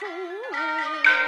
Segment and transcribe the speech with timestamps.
[0.00, 0.06] 出